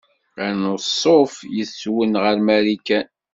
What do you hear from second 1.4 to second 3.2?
yes-wen ɣer Marikan.